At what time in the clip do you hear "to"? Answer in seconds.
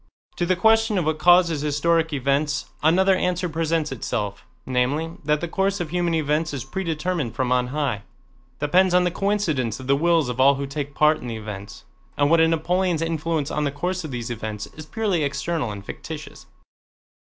0.37-0.47